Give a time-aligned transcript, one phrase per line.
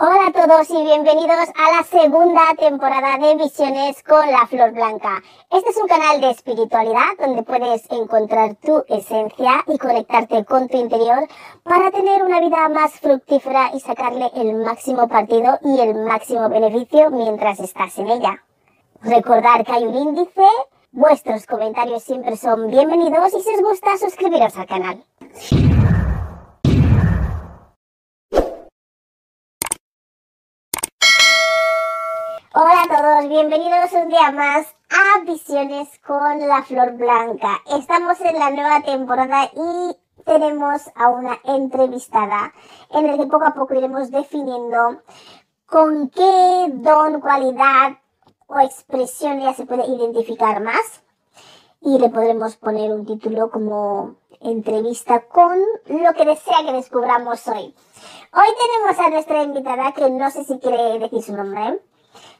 [0.00, 5.20] Hola a todos y bienvenidos a la segunda temporada de Visiones con la Flor Blanca.
[5.50, 10.76] Este es un canal de espiritualidad donde puedes encontrar tu esencia y conectarte con tu
[10.76, 11.26] interior
[11.64, 17.10] para tener una vida más fructífera y sacarle el máximo partido y el máximo beneficio
[17.10, 18.44] mientras estás en ella.
[19.02, 20.46] Recordar que hay un índice,
[20.92, 25.04] vuestros comentarios siempre son bienvenidos y si os gusta suscribiros al canal.
[33.26, 37.60] Bienvenidos un día más a Visiones con la Flor Blanca.
[37.66, 42.52] Estamos en la nueva temporada y tenemos a una entrevistada
[42.90, 45.02] en el que poco a poco iremos definiendo
[45.66, 47.98] con qué don, cualidad
[48.46, 51.02] o expresión ya se puede identificar más
[51.80, 57.74] y le podremos poner un título como entrevista con lo que desea que descubramos hoy.
[58.32, 61.80] Hoy tenemos a nuestra invitada que no sé si quiere decir su nombre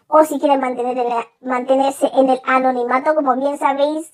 [0.08, 4.12] o si quieren mantenerse en el anonimato, como bien sabéis,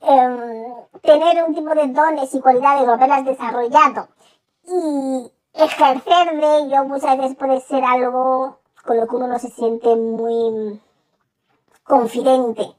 [0.00, 4.08] em, tener un tipo de dones y cualidades o haberlas desarrollado
[4.64, 9.48] y ejercer de ello muchas veces puede ser algo con lo que uno no se
[9.50, 10.80] siente muy
[11.84, 12.74] confidente.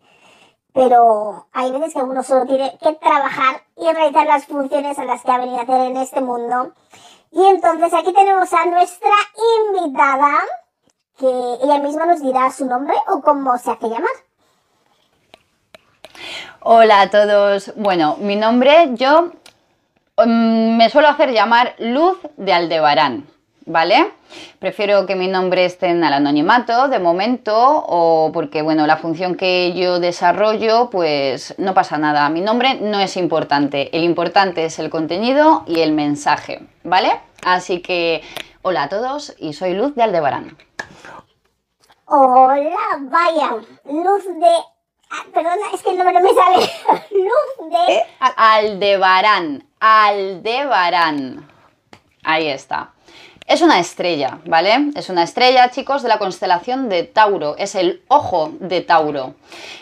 [0.73, 5.23] Pero hay veces que uno solo tiene que trabajar y realizar las funciones a las
[5.23, 6.73] que ha venido a hacer en este mundo.
[7.31, 9.11] Y entonces aquí tenemos a nuestra
[9.67, 10.39] invitada,
[11.19, 11.27] que
[11.63, 14.09] ella misma nos dirá su nombre o cómo se hace llamar.
[16.61, 17.73] Hola a todos.
[17.75, 19.31] Bueno, mi nombre yo
[20.17, 23.27] mm, me suelo hacer llamar Luz de Aldebarán,
[23.65, 24.13] ¿vale?
[24.59, 29.35] Prefiero que mi nombre esté en el anonimato de momento o porque, bueno, la función
[29.35, 32.29] que yo desarrollo, pues no pasa nada.
[32.29, 33.95] Mi nombre no es importante.
[33.95, 37.19] El importante es el contenido y el mensaje, ¿vale?
[37.43, 38.21] Así que,
[38.61, 40.68] hola a todos y soy Luz de Aldebarán.
[42.11, 44.47] Hola, vaya, luz de...
[45.11, 46.57] Ah, perdona, es que el nombre no me sale.
[47.11, 47.93] luz de...
[47.93, 51.47] Eh, Aldebarán, Aldebarán.
[52.23, 52.93] Ahí está.
[53.45, 54.89] Es una estrella, ¿vale?
[54.95, 57.55] Es una estrella, chicos, de la constelación de Tauro.
[57.59, 59.35] Es el ojo de Tauro.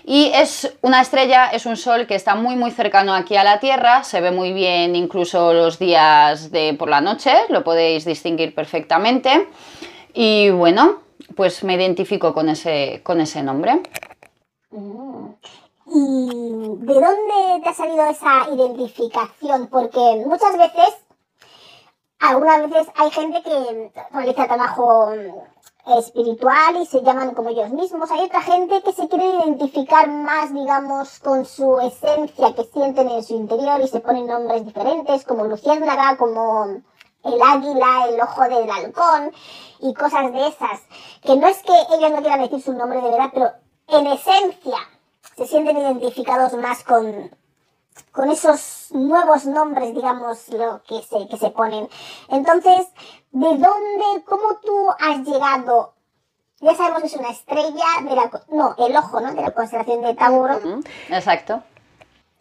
[0.04, 3.62] Y es una estrella, es un sol que está muy, muy cercano aquí a la
[3.62, 4.04] Tierra.
[4.04, 7.32] Se ve muy bien incluso los días de por la noche.
[7.48, 9.48] Lo podéis distinguir perfectamente.
[10.14, 13.82] Y bueno, pues me identifico con ese, con ese nombre.
[14.72, 15.28] Mm.
[15.90, 19.68] ¿Y de dónde te ha salido esa identificación?
[19.68, 20.98] Porque muchas veces,
[22.20, 25.14] algunas veces hay gente que realiza trabajo
[25.98, 28.12] espiritual y se llaman como ellos mismos.
[28.12, 33.24] Hay otra gente que se quiere identificar más, digamos, con su esencia que sienten en
[33.24, 36.82] su interior y se ponen nombres diferentes, como Luciérnaga, como
[37.28, 39.32] el águila, el ojo del halcón
[39.80, 40.82] y cosas de esas.
[41.22, 43.52] Que no es que ellos no quieran decir su nombre de verdad, pero
[43.88, 44.78] en esencia
[45.36, 47.32] se sienten identificados más con,
[48.12, 51.88] con esos nuevos nombres, digamos, lo que se, que se ponen.
[52.30, 52.88] Entonces,
[53.32, 55.94] ¿de dónde, cómo tú has llegado?
[56.60, 59.32] Ya sabemos que es una estrella de la, no, el ojo, ¿no?
[59.32, 60.60] De la constelación de Tauro.
[61.10, 61.62] Exacto.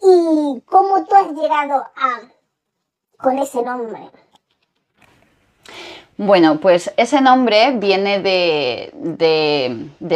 [0.01, 2.21] ¿Y cómo tú has llegado a,
[3.19, 4.11] con ese nombre?
[6.19, 8.91] Bueno, pues ese nombre viene de,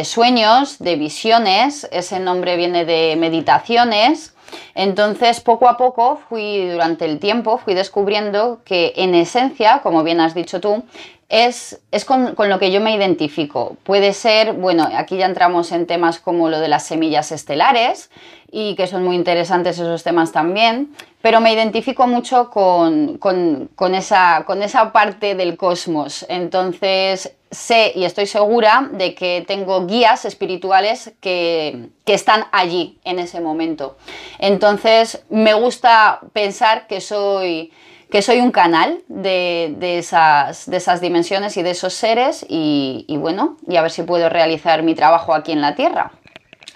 [0.04, 4.32] sueños, de visiones, ese nombre viene de meditaciones.
[4.74, 10.20] Entonces, poco a poco fui, durante el tiempo, fui descubriendo que en esencia, como bien
[10.20, 10.84] has dicho tú,
[11.28, 13.76] es, es con, con, lo que yo me identifico.
[13.84, 18.10] Puede ser, bueno, aquí ya entramos en temas como lo de las semillas estelares
[18.50, 24.42] y que son muy interesantes esos temas también, pero me identifico mucho con, con, esa,
[24.44, 26.26] con esa parte del cosmos.
[26.28, 33.18] Entonces sé y estoy segura de que tengo guías espirituales que, que están allí en
[33.18, 33.96] ese momento.
[34.38, 37.72] Entonces me gusta pensar que soy
[38.10, 43.04] que soy un canal de, de, esas, de, esas, dimensiones y de esos seres y,
[43.06, 46.10] y, bueno, y a ver si puedo realizar mi trabajo aquí en la Tierra.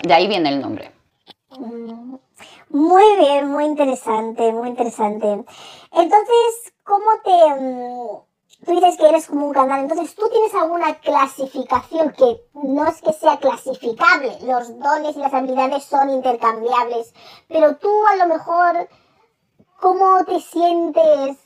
[0.05, 0.93] De ahí viene el nombre.
[2.69, 5.27] Muy bien, muy interesante, muy interesante.
[5.93, 8.25] Entonces, ¿cómo te...
[8.65, 13.03] Tú dices que eres como un canal, entonces tú tienes alguna clasificación que no es
[13.03, 17.13] que sea clasificable, los dones y las habilidades son intercambiables,
[17.49, 18.89] pero tú a lo mejor,
[19.81, 21.37] ¿cómo te sientes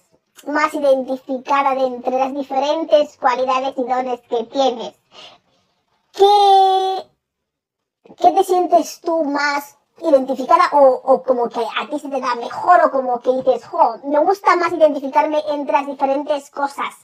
[0.47, 4.95] más identificada de entre las diferentes cualidades y dones que tienes?
[6.13, 7.05] ¿Qué,
[8.17, 12.81] qué te sientes tú más identificada o, como que a ti se te da mejor
[12.85, 16.95] o como que dices, jo, me gusta más identificarme entre las diferentes cosas.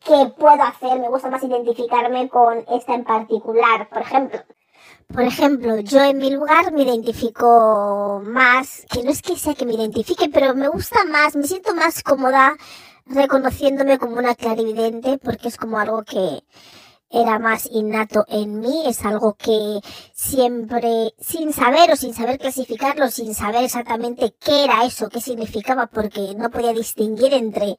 [0.00, 3.88] que puedo hacer, me gusta más identificarme con esta en particular.
[3.88, 4.40] Por ejemplo,
[5.12, 9.64] por ejemplo, yo en mi lugar me identifico más, que no es que sea que
[9.66, 12.56] me identifique, pero me gusta más, me siento más cómoda
[13.06, 16.44] reconociéndome como una clarividente porque es como algo que
[17.10, 19.80] era más innato en mí, es algo que
[20.12, 25.86] siempre, sin saber o sin saber clasificarlo, sin saber exactamente qué era eso, qué significaba,
[25.86, 27.78] porque no podía distinguir entre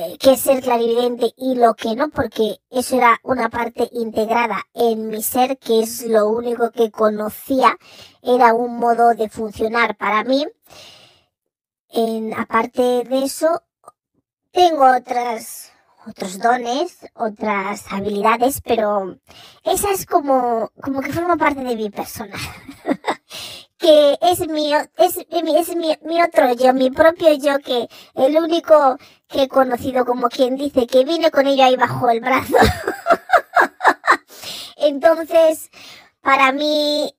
[0.00, 4.62] eh, qué es ser clarividente y lo que no, porque eso era una parte integrada
[4.72, 7.76] en mi ser, que es lo único que conocía,
[8.22, 10.46] era un modo de funcionar para mí.
[11.90, 13.62] En, aparte de eso,
[14.52, 15.72] tengo otras,
[16.08, 19.18] otros dones, otras habilidades, pero
[19.64, 22.36] esa es como, como que forma parte de mi persona.
[23.78, 28.98] que es mi, es, es mi, mi, otro yo, mi propio yo, que el único
[29.28, 32.56] que he conocido como quien dice que vine con ella ahí bajo el brazo.
[34.76, 35.70] Entonces,
[36.20, 37.14] para mí,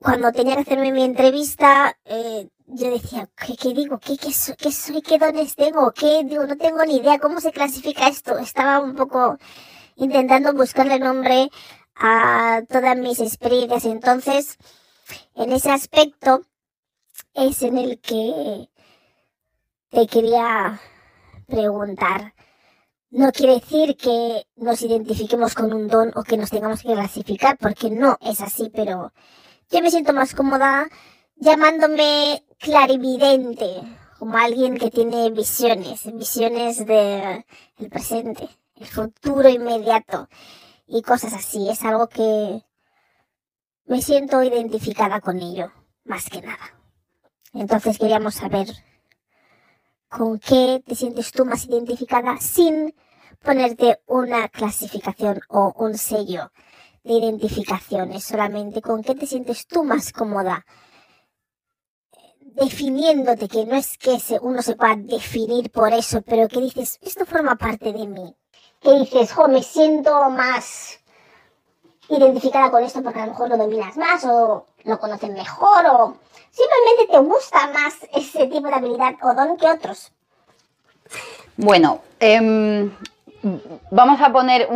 [0.00, 3.98] cuando tenía que hacerme mi entrevista, eh, yo decía, ¿qué, digo?
[3.98, 5.02] ¿Qué, qué, soy, ¿Qué soy?
[5.02, 5.92] ¿Qué dones tengo?
[5.92, 6.24] ¿Qué?
[6.24, 8.38] Digo, no tengo ni idea cómo se clasifica esto.
[8.38, 9.38] Estaba un poco
[9.96, 11.50] intentando buscarle nombre
[11.94, 13.84] a todas mis experiencias.
[13.84, 14.58] Entonces,
[15.34, 16.42] en ese aspecto
[17.34, 18.68] es en el que
[19.90, 20.80] te quería
[21.46, 22.34] preguntar.
[23.10, 27.56] No quiere decir que nos identifiquemos con un don o que nos tengamos que clasificar,
[27.58, 29.12] porque no es así, pero
[29.70, 30.88] yo me siento más cómoda
[31.36, 33.82] llamándome clarividente,
[34.18, 37.44] como alguien que tiene visiones, visiones del
[37.90, 40.28] presente, el futuro inmediato
[40.86, 41.68] y cosas así.
[41.68, 42.62] Es algo que
[43.86, 45.72] me siento identificada con ello,
[46.04, 46.78] más que nada.
[47.52, 48.68] Entonces queríamos saber
[50.08, 52.94] con qué te sientes tú más identificada sin
[53.42, 56.50] ponerte una clasificación o un sello
[57.04, 58.12] de identificación.
[58.12, 60.64] Es solamente con qué te sientes tú más cómoda
[62.54, 67.26] definiéndote, que no es que uno se pueda definir por eso, pero que dices, esto
[67.26, 68.34] forma parte de mí
[68.84, 71.00] que dices, jo, me siento más
[72.08, 76.16] identificada con esto porque a lo mejor lo dominas más o lo conoces mejor o
[76.50, 80.12] simplemente te gusta más ese tipo de habilidad o don que otros?
[81.56, 82.92] Bueno, em,
[83.90, 84.68] vamos a poner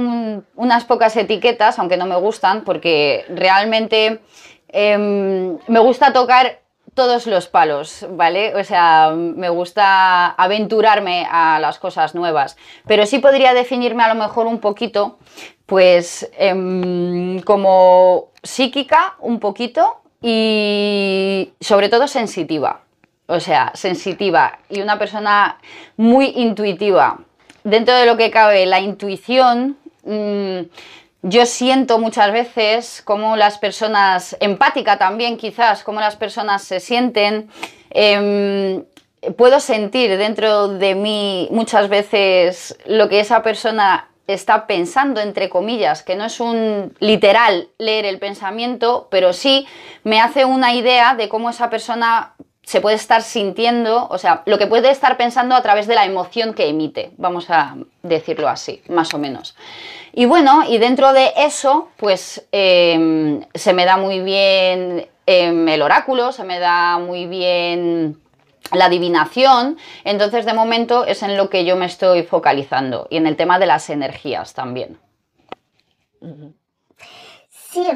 [0.55, 4.23] unas pocas etiquetas, aunque no me gustan, porque realmente
[4.69, 6.61] em, me gusta tocar
[6.99, 8.57] todos los palos, ¿vale?
[8.57, 12.57] O sea, me gusta aventurarme a las cosas nuevas,
[12.89, 15.17] pero sí podría definirme a lo mejor un poquito,
[15.65, 22.81] pues, em, como psíquica, un poquito, y sobre todo sensitiva.
[23.29, 25.59] O sea, sensitiva y una persona
[25.97, 27.21] muy intuitiva.
[27.63, 29.77] Dentro de lo que cabe, la intuición...
[30.03, 30.63] Mm,
[31.23, 37.49] yo siento muchas veces cómo las personas, empática también quizás, cómo las personas se sienten.
[37.91, 38.85] Em,
[39.37, 46.03] puedo sentir dentro de mí muchas veces lo que esa persona está pensando, entre comillas,
[46.03, 49.67] que no es un literal leer el pensamiento, pero sí
[50.05, 52.35] me hace una idea de cómo esa persona
[52.69, 56.05] se puede estar sintiendo, o sea, lo que puede estar pensando a través de la
[56.05, 59.57] emoción que emite, vamos a decirlo así, más o menos.
[60.13, 65.81] Y bueno, y dentro de eso, pues em, se me da muy bien em, el
[65.81, 68.21] oráculo, se me da muy bien
[68.75, 73.27] la adivinación, entonces de momento es en lo que yo me estoy focalizando y en
[73.27, 74.99] el tema de las energías también.
[77.49, 77.87] Sí,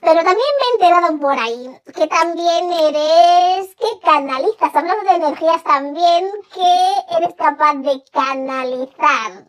[0.00, 5.62] pero también me he enterado por ahí que también eres, que canalizas, hablando de energías
[5.64, 9.44] también, que eres capaz de canalizar.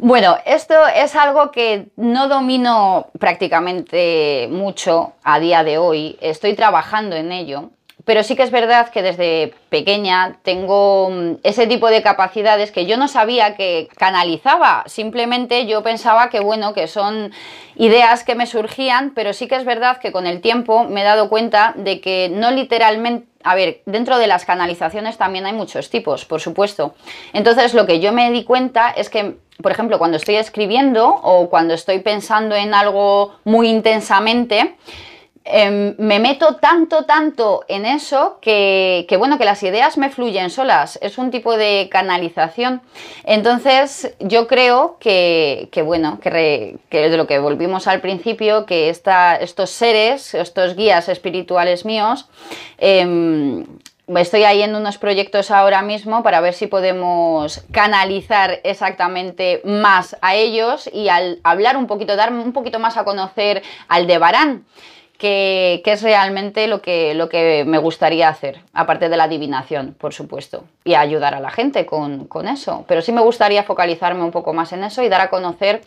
[0.00, 6.16] Bueno, esto es algo que no domino prácticamente mucho a día de hoy.
[6.20, 7.70] Estoy trabajando en ello.
[8.08, 12.86] Pero sí que es verdad que desde pequeña tengo mm, ese tipo de capacidades que
[12.86, 14.84] yo no sabía que canalizaba.
[14.86, 17.32] Simplemente yo pensaba que, bueno, que son
[17.76, 21.04] ideas que me surgían, pero sí que es verdad que con el tiempo me he
[21.04, 25.90] dado cuenta de que no literalmente a ver, dentro de las canalizaciones también hay muchos
[25.90, 26.94] tipos, por supuesto.
[27.34, 31.50] Entonces, lo que yo me di cuenta es que, por ejemplo, cuando estoy escribiendo o
[31.50, 34.76] cuando estoy pensando en algo muy intensamente,
[35.50, 40.98] Em, me meto tanto, tanto en eso que, bueno, que las ideas me fluyen solas.
[41.00, 42.82] Es un tipo de canalización.
[43.24, 50.34] Entonces, yo creo que, bueno, que, de lo que volvimos al principio, que estos seres,
[50.34, 52.28] estos guías espirituales míos,
[52.76, 53.64] em,
[54.16, 60.34] estoy ahí en unos proyectos ahora mismo para ver si podemos canalizar exactamente más a
[60.34, 64.64] ellos y al hablar un poquito, dar un poquito más a conocer al de Barán.
[65.18, 70.14] Que, es realmente lo que, lo que me gustaría hacer, aparte de la adivinación, por
[70.14, 72.84] supuesto, y ayudar a la gente con, con eso.
[72.86, 75.82] Pero sí me gustaría focalizarme un poco más en eso y dar a conocer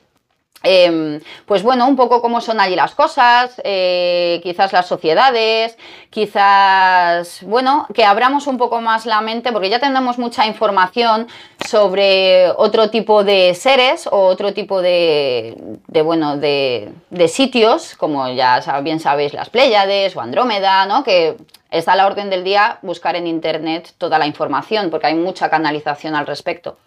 [0.64, 5.76] Em, pues bueno, un poco cómo son allí las cosas, eh, quizás las sociedades,
[6.12, 11.28] quizás, bueno, que abramos un poco más la mente, porque ya tenemos mucha información
[11.68, 18.62] sobre otro tipo de seres o otro tipo de, bueno, de, de, sitios, como ya
[18.84, 21.04] bien sabéis, las Pléyades o Andrómeda, ¿no?
[21.04, 21.38] Que
[21.72, 25.50] está a la orden del día buscar en internet toda la información, porque hay mucha
[25.50, 26.78] canalización al respecto.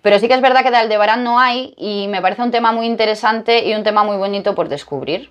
[0.00, 2.72] Pero sí que es verdad que de Aldebarán no hay y me parece un tema
[2.72, 5.30] muy interesante y un tema muy bonito por descubrir.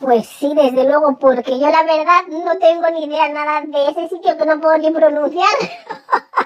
[0.00, 4.08] Pues sí, desde luego, porque yo la verdad no tengo ni idea nada de ese
[4.08, 5.48] sitio que no puedo ni pronunciar.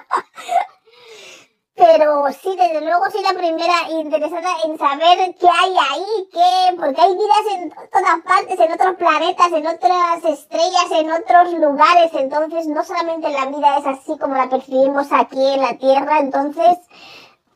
[1.80, 7.00] Pero sí, desde luego soy la primera interesada en saber qué hay ahí, qué, porque
[7.00, 12.10] hay vidas en todas partes, en otros planetas, en otras estrellas, en otros lugares.
[12.12, 16.78] Entonces, no solamente la vida es así como la percibimos aquí en la Tierra, entonces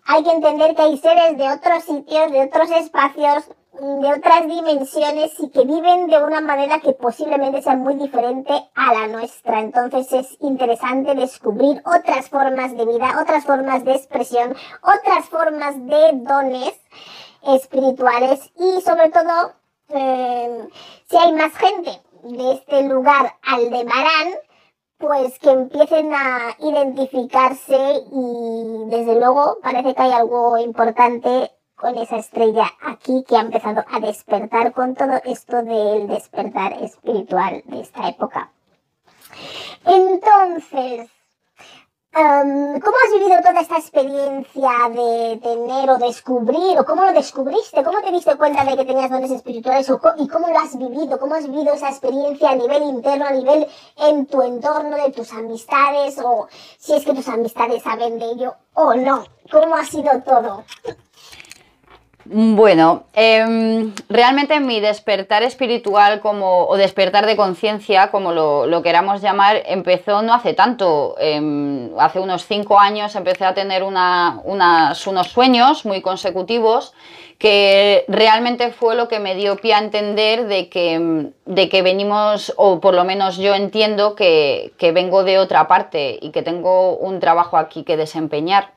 [0.06, 3.44] hay que entender que hay seres de otros sitios, de otros espacios,
[3.80, 8.94] de otras dimensiones y que viven de una manera que posiblemente sea muy diferente a
[8.94, 9.60] la nuestra.
[9.60, 16.10] Entonces es interesante descubrir otras formas de vida, otras formas de expresión, otras formas de
[16.12, 16.74] dones
[17.42, 19.52] espirituales y sobre todo
[19.88, 20.68] eh,
[21.08, 24.34] si hay más gente de este lugar Aldebarán,
[24.98, 32.16] pues que empiecen a identificarse y desde luego parece que hay algo importante con esa
[32.16, 38.08] estrella aquí que ha empezado a despertar con todo esto del despertar espiritual de esta
[38.08, 38.50] época.
[39.84, 41.10] Entonces,
[42.12, 47.82] ¿cómo has vivido toda esta experiencia de tener o descubrir, o cómo lo descubriste?
[47.82, 51.18] ¿Cómo te diste cuenta de que tenías dones espirituales y cómo lo has vivido?
[51.18, 53.66] ¿Cómo has vivido esa experiencia a nivel interno, a nivel
[53.96, 56.46] en tu entorno, de tus amistades, o
[56.78, 59.24] si es que tus amistades saben de ello o no?
[59.50, 60.64] ¿Cómo ha sido todo?
[62.26, 69.62] Bueno, em, realmente mi despertar espiritual como, o despertar de conciencia, como lo, queramos llamar,
[69.66, 71.16] empezó no hace tanto.
[71.18, 76.94] Em, hace unos cinco años empecé a tener unos sueños muy consecutivos
[77.38, 82.52] que realmente fue lo que me dio pie a entender de que, de que venimos,
[82.56, 86.96] o por lo menos yo entiendo que, que vengo de otra parte y que tengo
[86.96, 88.72] un trabajo aquí que desempeñar.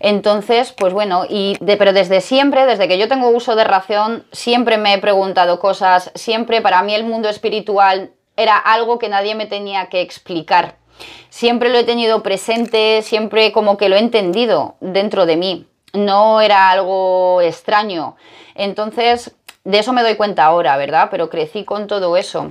[0.00, 4.78] Entonces, pues bueno, y pero desde siempre, desde que yo tengo uso de razón, siempre
[4.78, 9.46] me he preguntado cosas, siempre para mí el mundo espiritual era algo que nadie me
[9.46, 10.76] tenía que explicar.
[11.28, 15.66] Siempre lo he tenido presente, siempre como que lo he entendido dentro de mí.
[15.92, 18.16] No era algo extraño.
[18.54, 19.34] Entonces,
[19.68, 21.08] de eso me doy cuenta ahora, ¿verdad?
[21.10, 22.50] Pero crecí con todo eso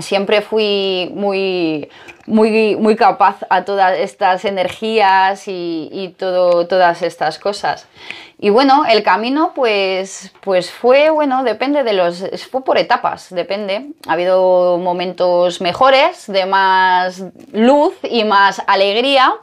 [0.00, 1.90] siempre fui muy,
[2.26, 7.86] muy, muy capaz a todas estas energías y, todo, todas estas cosas.
[8.38, 13.90] Y bueno, el camino pues, pues fue, bueno, depende de los, fue por etapas, depende.
[14.08, 19.34] Ha habido momentos mejores, de más luz y más alegría.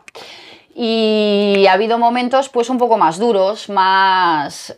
[0.76, 4.76] Y ha habido momentos pues un poco más duros, más,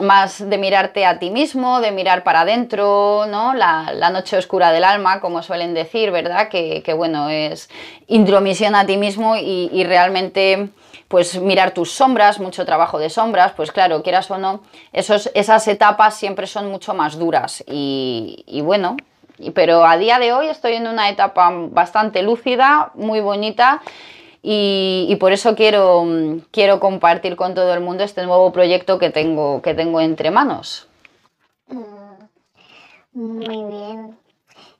[0.00, 3.54] más de mirarte a ti mismo, de mirar para adentro, ¿no?
[3.54, 6.48] La, noche oscura del alma, como suelen decir, ¿verdad?
[6.48, 7.68] Que, bueno, es
[8.06, 10.68] intromisión a ti mismo y, realmente
[11.08, 15.68] pues mirar tus sombras, mucho trabajo de sombras, pues claro, quieras o no, esos, esas
[15.68, 18.96] etapas siempre son mucho más duras y, y bueno,
[19.54, 23.80] pero a día de hoy estoy en una etapa bastante lúcida, muy bonita
[24.46, 26.04] y, por eso quiero,
[26.50, 30.86] quiero compartir con todo el mundo este nuevo proyecto que tengo, que tengo entre manos.
[31.68, 31.86] Mm,
[33.14, 34.18] muy bien.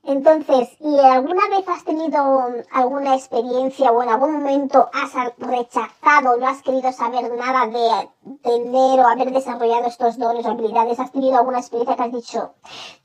[0.07, 2.43] Entonces, ¿y alguna vez has tenido
[2.73, 8.11] alguna experiencia o en algún momento has rechazado, no has querido saber nada de
[8.43, 11.01] tener o haber desarrollado estos dones o habilidades?
[11.01, 12.53] ¿Has tenido alguna experiencia que has dicho,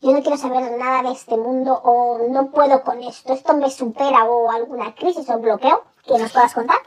[0.02, 3.70] yo no quiero saber nada de este mundo o no puedo con esto, esto me
[3.70, 5.84] supera o alguna crisis o bloqueo?
[6.16, 6.78] Que nos puedas contar.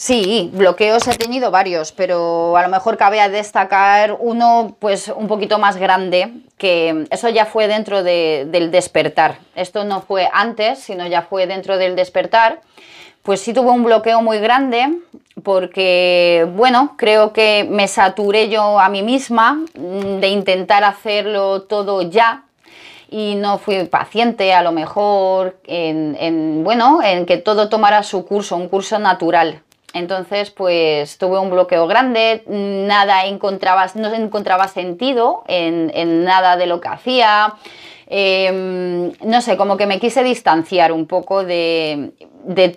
[0.00, 5.58] Sí, bloqueos he tenido varios, pero a lo mejor cabe destacar uno pues un poquito
[5.58, 9.40] más grande, que eso ya fue dentro del despertar.
[9.54, 12.62] Esto no fue antes, sino ya fue dentro del despertar.
[13.22, 14.88] Pues sí tuve un bloqueo muy grande
[15.42, 22.44] porque, bueno, creo que me saturé yo a mí misma de intentar hacerlo todo ya
[23.10, 28.56] y no fui paciente a lo mejor en, bueno, en que todo tomara su curso,
[28.56, 29.62] un curso natural.
[29.92, 36.80] Entonces, pues tuve un bloqueo grande, nada encontraba, no encontraba sentido en, nada de lo
[36.80, 37.54] que hacía.
[38.06, 42.12] Em, no sé, como que me quise distanciar un poco de,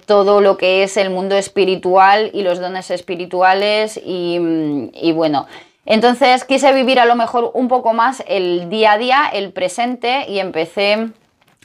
[0.05, 5.45] todo lo que es el mundo espiritual y los dones espirituales y, bueno.
[5.85, 10.25] Entonces quise vivir a lo mejor un poco más el día a día, el presente
[10.29, 11.09] y empecé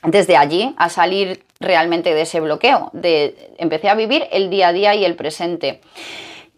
[0.03, 2.91] desde allí a salir realmente de ese bloqueo.
[3.59, 5.81] Empecé a vivir el día a día y el presente.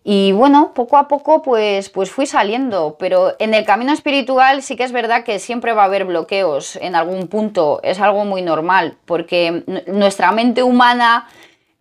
[0.03, 4.75] Y bueno, poco a poco pues, pues fui saliendo, pero en el camino espiritual sí
[4.75, 8.41] que es verdad que siempre va a haber bloqueos en algún punto, es algo muy
[8.41, 11.29] normal, porque nuestra mente humana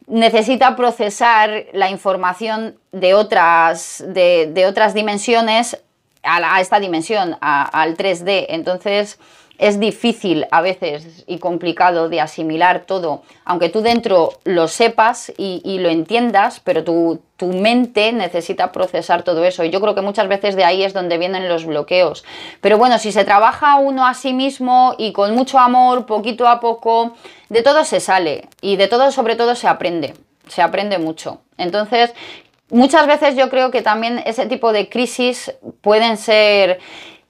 [0.09, 5.81] necesita procesar la información de otras, de, otras dimensiones
[6.23, 8.47] a, esta dimensión, al 3D.
[8.49, 9.19] Entonces,
[9.59, 15.79] es difícil a veces y complicado de asimilar todo, aunque tú dentro lo sepas y,
[15.79, 19.65] lo entiendas, pero tu, tu, mente necesita procesar todo eso.
[19.65, 22.23] Y yo creo que muchas veces de ahí es donde vienen los bloqueos.
[22.61, 26.61] Pero bueno, si se trabaja uno a sí mismo y con mucho amor, poquito a
[26.61, 27.13] poco,
[27.49, 30.13] de todo se sale y de todo sobre todo se aprende,
[30.47, 31.41] se aprende mucho.
[31.57, 32.13] Entonces,
[32.69, 36.79] muchas veces yo creo que también ese tipo de crisis pueden ser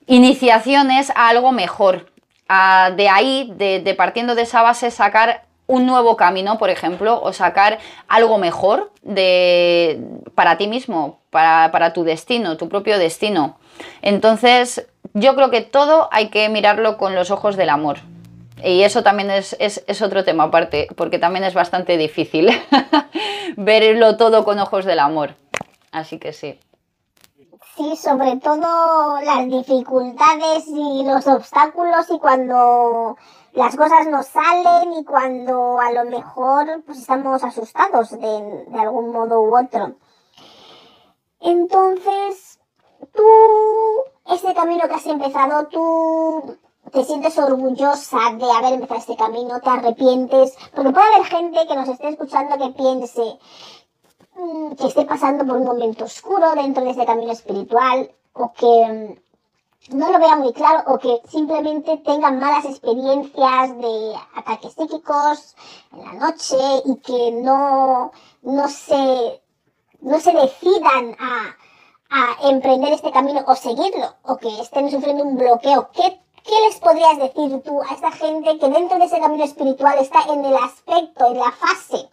[0.06, 2.08] iniciaciones a algo mejor,
[2.50, 7.78] de ahí, de, partiendo de esa base, sacar un nuevo camino, por ejemplo, o sacar
[8.08, 10.02] algo mejor de,
[10.34, 13.60] para ti mismo, para, tu destino, tu propio destino.
[14.02, 18.00] Entonces, yo creo que todo hay que mirarlo con los ojos del amor.
[18.64, 22.50] Y eso también es, es otro tema aparte, porque también es bastante difícil
[23.56, 25.36] verlo todo con ojos del amor.
[25.92, 26.60] Así que sí.
[27.80, 33.16] Sí, sobre todo las dificultades y los obstáculos y cuando
[33.54, 39.14] las cosas no salen y cuando a lo mejor pues estamos asustados de, de algún
[39.14, 39.96] modo u otro.
[41.40, 42.60] Entonces,
[43.14, 43.24] tú,
[44.26, 46.58] este camino que has empezado, tú
[46.92, 51.76] te sientes orgullosa de haber empezado este camino, te arrepientes, porque puede haber gente que
[51.78, 53.40] nos esté escuchando que piense,
[54.78, 59.98] que esté pasando por un momento oscuro dentro de ese camino espiritual o que mm,
[59.98, 65.56] no lo vea muy claro o que simplemente tengan malas experiencias de ataques psíquicos
[65.94, 69.42] en la noche y que no, no, se,
[70.02, 71.56] no se decidan a,
[72.10, 75.90] a emprender este camino o seguirlo o que estén sufriendo un bloqueo.
[75.92, 79.98] ¿Qué, ¿Qué les podrías decir tú a esta gente que dentro de ese camino espiritual
[80.00, 82.10] está en el aspecto, en la fase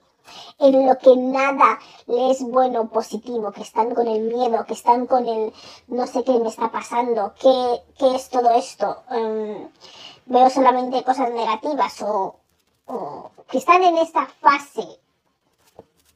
[0.59, 5.07] en lo que nada les es bueno positivo, que están con el miedo, que están
[5.07, 5.53] con el
[5.89, 9.69] no sé qué me está pasando, qué, qué es todo esto, em,
[10.27, 12.37] veo solamente cosas negativas o,
[13.49, 14.87] que están en esta fase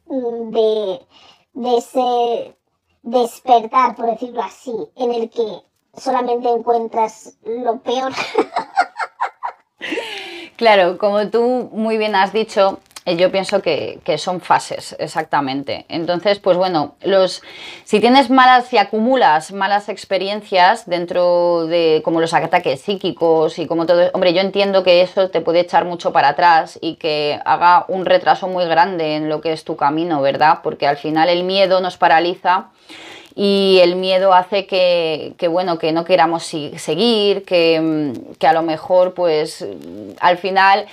[0.07, 1.07] mm, de,
[1.53, 2.55] de
[3.03, 5.63] despertar, por decirlo así, en el que
[5.97, 8.13] solamente encuentras lo peor.
[10.61, 15.87] Claro, como tú muy bien has dicho, yo pienso que, son fases, exactamente.
[15.89, 17.43] Entonces, pues bueno, los,
[17.85, 23.87] si tienes malas, si acumulas malas experiencias dentro de como los ataques psíquicos y como
[23.87, 27.87] todo, hombre, yo entiendo que eso te puede echar mucho para atrás y que haga
[27.89, 30.61] un retraso muy grande en lo que es tu camino, ¿verdad?
[30.63, 32.69] Porque al final el miedo nos paraliza
[33.35, 38.63] y el miedo hace que, que, bueno, que no queramos seguir, que, que a lo
[38.63, 39.67] mejor pues
[40.21, 40.87] al final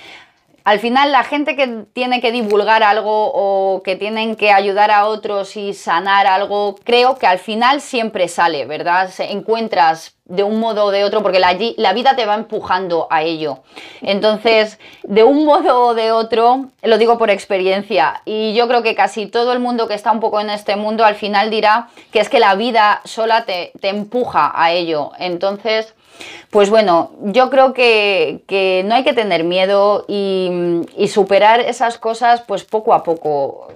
[0.68, 5.06] al final la gente que tiene que divulgar algo o que tienen que ayudar a
[5.06, 9.08] otros y sanar algo, creo que al final siempre sale, ¿verdad?
[9.08, 13.22] Se encuentras de un modo o de otro porque la, vida te va empujando a
[13.22, 13.60] ello.
[14.02, 18.94] Entonces, de un modo o de otro, lo digo por experiencia, y yo creo que
[18.94, 22.20] casi todo el mundo que está un poco en este mundo al final dirá que
[22.20, 25.12] es que la vida sola te empuja a ello.
[25.18, 25.94] Entonces,
[26.50, 32.64] pues bueno, yo creo que, no hay que tener miedo y, superar esas cosas pues
[32.64, 33.68] poco a poco.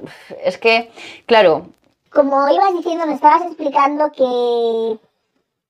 [0.44, 0.90] Es que,
[1.26, 1.66] claro.
[2.11, 4.98] Como ibas diciendo, me estabas explicando que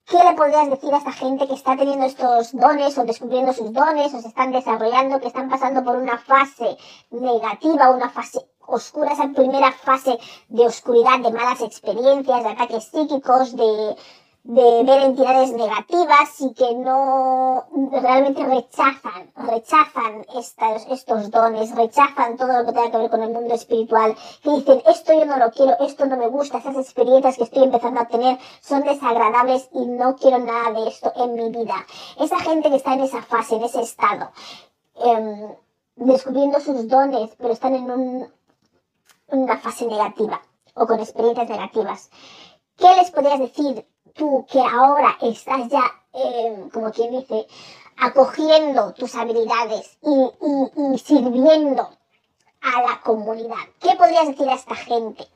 [0.04, 3.72] ¿Qué le podrías decir a esta gente que está teniendo estos dones o descubriendo sus
[3.72, 6.76] dones o se están desarrollando, que están pasando por una fase
[7.10, 13.56] negativa, una fase oscura, esa primera fase de oscuridad, de malas experiencias, de ataques psíquicos,
[13.56, 13.96] de
[14.44, 22.52] de ver entidades negativas y que no realmente rechazan, rechazan estos, estos dones, rechazan todo
[22.52, 25.52] lo que tenga que ver con el mundo espiritual, que dicen esto yo no lo
[25.52, 29.86] quiero, esto no me gusta, esas experiencias que estoy empezando a tener son desagradables y
[29.86, 31.76] no quiero nada de esto en mi vida.
[32.18, 34.32] Esa gente que está en esa fase, en ese estado,
[34.96, 35.54] em,
[35.94, 38.28] descubriendo sus dones, pero están en un,
[39.28, 40.42] una fase negativa
[40.74, 42.10] o con experiencias negativas.
[42.76, 47.46] ¿Qué les podrías decir tú que ahora estás ya, eh, como quien dice,
[47.96, 51.88] acogiendo tus habilidades y, sirviendo
[52.60, 53.64] a la comunidad?
[53.80, 55.26] ¿Qué podrías decir a esta gente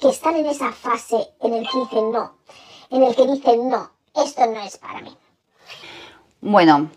[0.00, 2.36] que están en esa fase en el que dicen no,
[2.90, 5.16] en el que dicen no, esto no es para mí?
[6.40, 6.90] Bueno,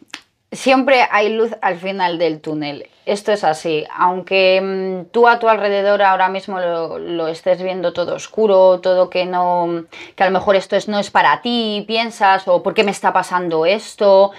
[0.51, 2.90] siempre hay luz al final del túnel.
[3.11, 3.83] Esto es así.
[3.93, 9.25] Aunque mm, tú a tu alrededor ahora mismo lo, estés viendo todo oscuro, todo que
[9.25, 9.83] no,
[10.15, 12.91] que a lo mejor esto es, no es para ti, piensas, o por qué me
[12.91, 14.31] está pasando esto,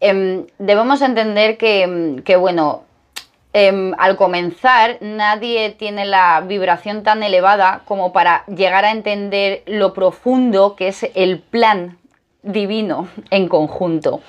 [0.00, 2.84] em, debemos entender que, que bueno,
[3.52, 9.92] em, al comenzar nadie tiene la vibración tan elevada como para llegar a entender lo
[9.92, 11.98] profundo que es el plan
[12.44, 14.20] divino en conjunto.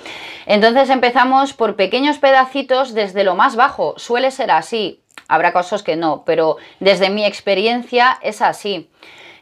[0.46, 3.94] Entonces empezamos por pequeños pedacitos desde lo más bajo.
[3.98, 5.02] Suele ser así.
[5.28, 8.90] Habrá casos que no, pero desde mi experiencia es así.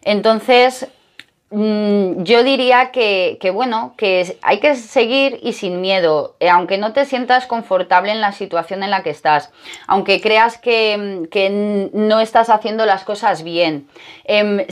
[0.01, 0.87] Entonces,
[1.49, 6.93] mm, yo diría que, bueno, que hay que seguir y sin miedo, eh, aunque no
[6.93, 9.51] te sientas confortable en la situación en la que estás,
[9.87, 13.87] aunque creas que, no estás haciendo las cosas bien.
[14.23, 14.65] Em,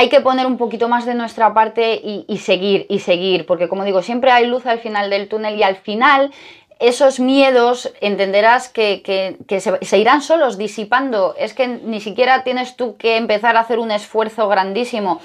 [0.00, 3.84] hay que poner un poquito más de nuestra parte y, seguir y seguir, porque como
[3.84, 6.30] digo, siempre hay luz al final del túnel y al final
[6.78, 9.36] esos miedos entenderás que,
[9.82, 11.34] se, irán solos disipando.
[11.36, 15.20] Es que ni siquiera tienes tú que empezar a hacer un esfuerzo grandísimo.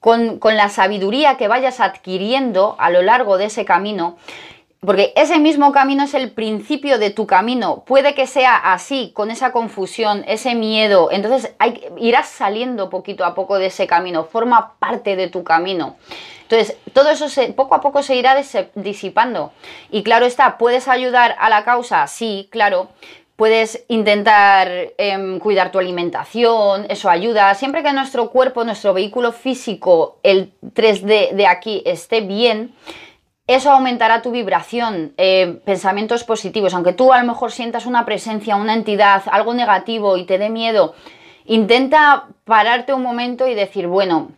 [0.00, 4.18] Con, con la sabiduría que vayas adquiriendo a lo largo de ese camino,
[4.84, 7.84] porque ese mismo camino es el principio de tu camino.
[7.86, 11.08] Puede que sea así, con esa confusión, ese miedo.
[11.10, 11.54] Entonces
[11.98, 14.24] irás saliendo poquito a poco de ese camino.
[14.24, 15.96] Forma parte de tu camino.
[16.42, 18.36] Entonces, todo eso poco a poco se irá
[18.74, 19.52] disipando.
[19.90, 22.06] Y claro está, ¿puedes ayudar a la causa?
[22.06, 22.88] Sí, claro.
[23.36, 27.52] Puedes intentar em, cuidar tu alimentación, eso ayuda.
[27.54, 32.74] Siempre que nuestro cuerpo, nuestro vehículo físico, el 3D de aquí esté bien,
[33.46, 38.56] eso aumentará tu vibración, eh, pensamientos positivos, aunque tú a lo mejor sientas una presencia,
[38.56, 40.94] una entidad, algo negativo y te dé miedo,
[41.44, 44.30] intenta pararte un momento y decir, bueno,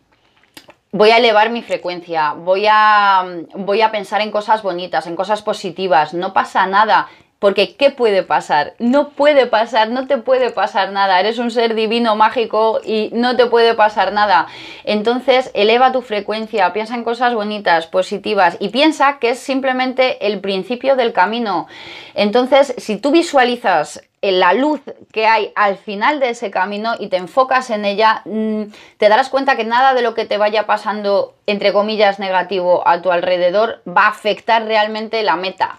[0.91, 5.41] voy a elevar mi frecuencia, voy a, voy a pensar en cosas bonitas, en cosas
[5.41, 7.07] positivas, no pasa nada,
[7.39, 8.73] porque ¿qué puede pasar?
[8.79, 11.19] No puede pasar, no te puede pasar nada.
[11.19, 14.47] Eres un ser divino, mágico y no te puede pasar nada.
[14.83, 20.39] Entonces, eleva tu frecuencia, piensa en cosas bonitas, positivas y piensa que es simplemente el
[20.39, 21.67] principio del camino.
[22.15, 27.17] Entonces, si tú visualizas la luz que hay al final de ese camino y te
[27.17, 28.63] enfocas en ella, mm,
[28.97, 33.01] te darás cuenta que nada de lo que te vaya pasando, entre comillas, negativo a
[33.01, 35.77] tu alrededor va a afectar realmente la meta.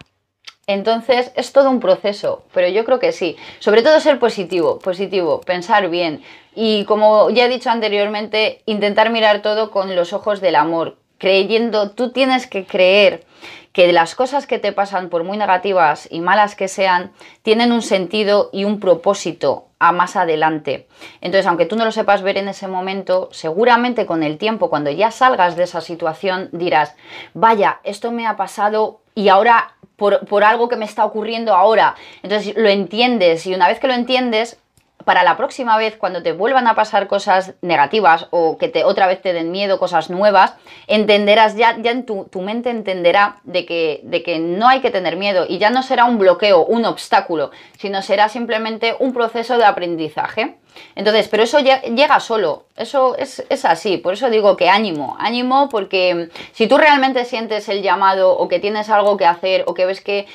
[0.69, 3.35] Entonces es todo un proceso, pero yo creo que sí.
[3.57, 6.21] Sobre todo ser positivo, positivo, pensar bien.
[6.53, 11.89] Y como ya he dicho anteriormente, intentar mirar todo con los ojos del amor, creyendo,
[11.89, 13.25] tú tienes que creer
[13.73, 17.81] que las cosas que te pasan, por muy negativas y malas que sean, tienen un
[17.81, 20.87] sentido y un propósito a más adelante.
[21.21, 24.91] Entonces, aunque tú no lo sepas ver en ese momento, seguramente con el tiempo, cuando
[24.91, 26.95] ya salgas de esa situación, dirás,
[27.33, 31.95] vaya, esto me ha pasado y ahora por, algo que me está ocurriendo ahora.
[32.23, 34.57] Entonces lo entiendes y una vez que lo entiendes,
[35.05, 39.07] para la próxima vez, cuando te vuelvan a pasar cosas negativas o que te, otra
[39.07, 40.53] vez te den miedo, cosas nuevas,
[40.87, 44.91] entenderás, ya, ya en tu, tu, mente entenderá de que, de que no hay que
[44.91, 49.57] tener miedo y ya no será un bloqueo, un obstáculo, sino será simplemente un proceso
[49.57, 50.57] de aprendizaje.
[50.95, 56.29] Entonces, pero eso llega solo, eso es, así, por eso digo que ánimo, ánimo porque
[56.51, 60.01] si tú realmente sientes el llamado o que tienes algo que hacer o que ves
[60.01, 60.27] que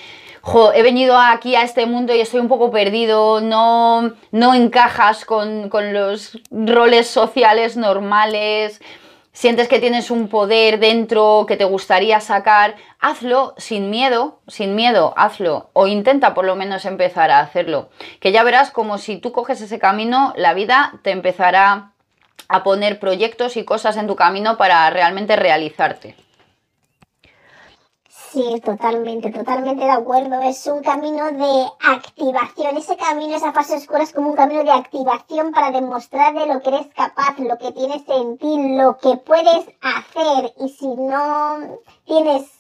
[0.74, 5.68] he venido aquí a este mundo y estoy un poco perdido, no, no encajas con,
[5.68, 8.80] con los roles sociales normales,
[9.32, 15.12] sientes que tienes un poder dentro que te gustaría sacar, hazlo sin miedo, sin miedo,
[15.16, 15.70] hazlo.
[15.74, 17.90] O intenta por lo menos empezar a hacerlo.
[18.20, 21.90] Que ya verás como si tú coges ese camino, la vida te empezará
[22.48, 26.16] a poner proyectos y cosas en tu camino para realmente realizarte.
[28.34, 30.40] Sí, totalmente, totalmente de acuerdo.
[30.42, 32.76] Es un camino de activación.
[32.76, 36.60] Ese camino, esa fase oscura es como un camino de activación para demostrar de lo
[36.60, 40.52] que eres capaz, lo que tienes en ti, lo que puedes hacer.
[40.58, 42.50] Y si no tienes,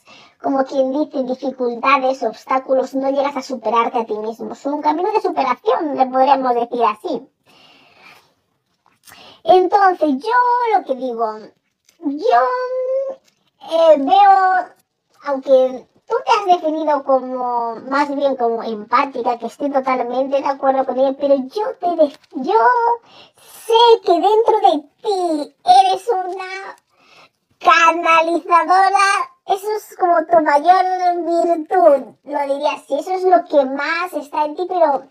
[0.40, 4.52] como quien dice, dificultades, obstáculos, no llegas a superarte a ti mismo.
[4.52, 7.28] Es un camino de superación, le podríamos decir así.
[9.42, 11.36] Entonces, yo lo que digo,
[11.98, 12.40] yo
[13.72, 14.74] eh, veo
[15.26, 20.84] aunque tú te has definido como más bien como empática, que estoy totalmente de acuerdo
[20.84, 22.60] con ella, pero yo te yo
[23.36, 26.76] sé que dentro de ti eres una
[27.58, 30.84] canalizadora, eso es como tu mayor
[31.24, 35.04] virtud, lo diría así, eso es lo que más está en ti, pero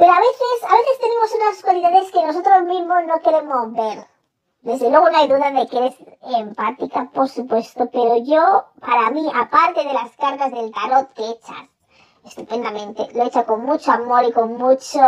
[0.00, 4.06] pero a veces, a veces tenemos unas cualidades que nosotros mismos no queremos ver.
[4.62, 9.26] Desde luego no hay duda de que eres empática, por supuesto, pero yo, para mí,
[9.34, 11.68] aparte de las cargas del tarot que echas
[12.26, 15.00] estupendamente, lo hecho con mucho amor y con mucho,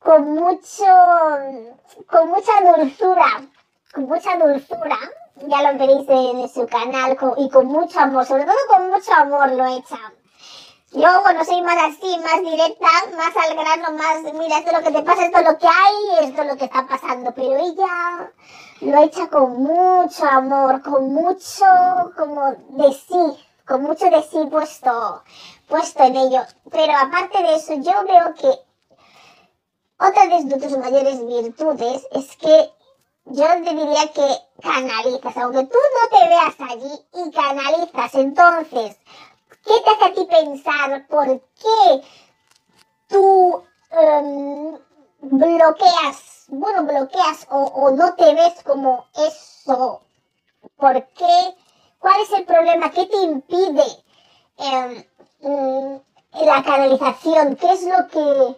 [0.00, 0.84] con mucho,
[2.08, 3.48] con mucha dulzura,
[3.94, 4.98] con mucha dulzura,
[5.46, 9.52] ya lo veréis en, su canal, y con mucho amor, sobre todo con mucho amor
[9.52, 9.96] lo hecho.
[10.92, 14.82] Yo, bueno, soy más así, más directa, más al grano, más, mira, esto es lo
[14.82, 17.32] que te pasa, esto es lo que hay, esto es lo que está pasando.
[17.32, 18.32] Pero ella
[18.80, 21.64] lo echa con mucho amor, con mucho,
[22.16, 25.22] como de sí, con mucho de sí puesto,
[25.68, 26.42] puesto en ello.
[26.72, 28.50] Pero aparte de eso, yo veo que
[29.96, 32.72] otra de tus mayores virtudes es que
[33.26, 34.26] yo te diría que
[34.60, 38.96] canalizas, aunque tú no te veas allí y canalizas, entonces
[39.64, 42.02] ¿Qué te hace a ti pensar por qué
[43.08, 44.78] tú em,
[45.20, 50.02] bloqueas, bueno, bloqueas o, no te ves como eso?
[50.76, 51.56] ¿Por qué?
[51.98, 52.90] ¿Cuál es el problema?
[52.90, 53.84] ¿Qué te impide
[55.40, 55.96] mm,
[56.44, 57.56] la canalización?
[57.56, 58.56] ¿Qué es lo que,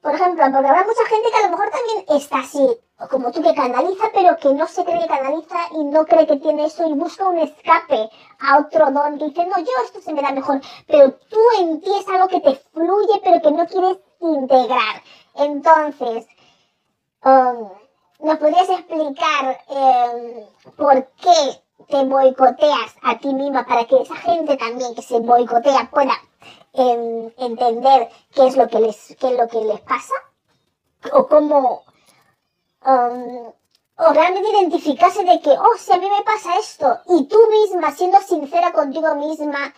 [0.00, 2.80] por ejemplo, porque habrá mucha gente que a lo mejor también está así,
[3.10, 6.36] como tú que canaliza, pero que no se cree que canaliza y no cree que
[6.36, 8.08] tiene eso y busca un escape
[8.40, 11.80] a otro don que dice, no, yo esto se me da mejor, pero tú en
[11.80, 15.02] ti es algo que te fluye, pero que no quieres integrar.
[15.34, 16.26] Entonces,
[17.22, 17.68] um,
[18.20, 24.56] ¿nos podrías explicar um, por qué te boicoteas a ti misma para que esa gente
[24.56, 26.14] también que se boicotea pueda
[26.72, 30.14] um, entender qué es lo que les, qué es lo que les pasa?
[31.12, 31.84] ¿O cómo
[32.86, 33.52] Um,
[33.98, 37.90] o realmente identificarse de que, oh, si a mí me pasa esto, y tú misma
[37.90, 39.74] siendo sincera contigo misma,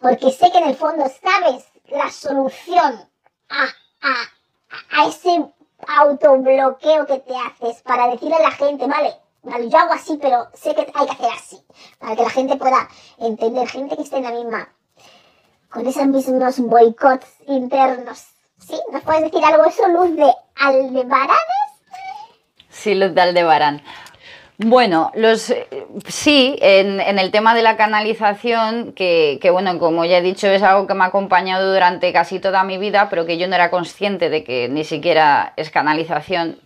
[0.00, 3.08] porque sé que en el fondo sabes la solución
[3.48, 3.64] a,
[4.02, 5.48] a, a ese
[5.86, 10.48] autobloqueo que te haces para decirle a la gente, vale, vale, yo hago así, pero
[10.52, 11.64] sé que hay que hacer así,
[11.98, 12.88] para que la gente pueda
[13.18, 14.68] entender, gente que esté en la misma,
[15.70, 18.26] con esos mismos boicots internos.
[18.58, 18.80] ¿Sí?
[18.90, 21.63] ¿Nos puedes decir algo eso, Luz de Aldebarán?
[22.84, 23.80] Sí, Luz de Aldebarán.
[24.58, 25.54] Bueno, los,
[26.06, 30.86] sí, en, el tema de la canalización, que, bueno, como ya he dicho, es algo
[30.86, 34.28] que me ha acompañado durante casi toda mi vida, pero que yo no era consciente
[34.28, 36.58] de que ni siquiera es canalización.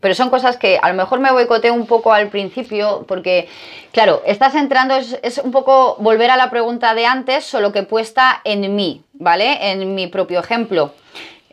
[0.00, 3.48] Pero son cosas que a lo mejor me boicoteo un poco al principio, porque,
[3.92, 8.40] claro, estás entrando, es un poco volver a la pregunta de antes, solo que puesta
[8.42, 9.70] en mí, ¿vale?
[9.70, 10.92] En mi propio ejemplo.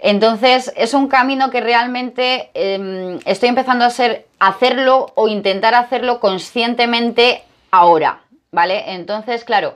[0.02, 6.20] Entonces es un camino que realmente em, estoy empezando a ser, hacerlo o intentar hacerlo
[6.20, 8.94] conscientemente ahora, ¿vale?
[8.94, 9.76] Entonces, claro,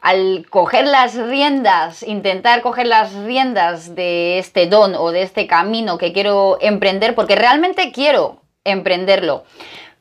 [0.00, 5.98] al coger las riendas, intentar coger las riendas de este don o de este camino
[5.98, 9.44] que quiero emprender, porque realmente quiero emprenderlo,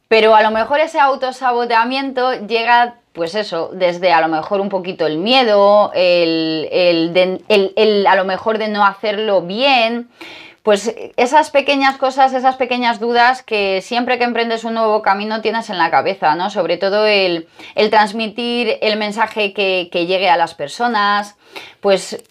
[0.08, 5.06] pero a lo mejor ese autosaboteamiento llega pues eso, desde a lo mejor un poquito
[5.06, 10.10] el miedo, el, el, a lo mejor de no hacerlo bien,
[10.63, 15.69] pues esas pequeñas cosas, esas pequeñas dudas que siempre que emprendes un nuevo camino tienes
[15.69, 16.50] en la cabeza, ¿no?
[16.50, 17.48] Sobre todo el,
[17.89, 21.38] transmitir el mensaje que, llegue a las personas,
[21.80, 22.24] pues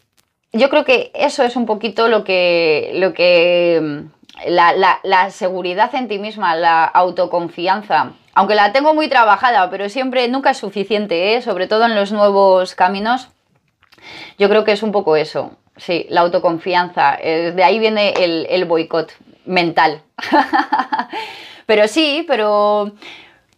[0.52, 4.04] yo creo que eso es un poquito lo que, lo que
[4.46, 10.28] la, la seguridad en ti misma, la autoconfianza aunque la tengo muy trabajada, pero siempre,
[10.28, 11.42] nunca es suficiente, ¿eh?
[11.42, 13.30] sobre todo en los nuevos caminos.
[14.38, 17.18] Yo creo que es un poco eso, sí, la autoconfianza.
[17.20, 19.12] Eh, de ahí viene el, boicot
[19.44, 20.02] mental.
[21.66, 22.92] pero sí, pero,